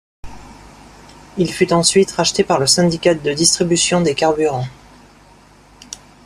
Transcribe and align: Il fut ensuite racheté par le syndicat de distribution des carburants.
Il 1.37 1.53
fut 1.53 1.71
ensuite 1.71 2.09
racheté 2.13 2.43
par 2.43 2.57
le 2.59 2.65
syndicat 2.65 3.13
de 3.13 3.33
distribution 3.35 4.01
des 4.01 4.15
carburants. 4.15 4.65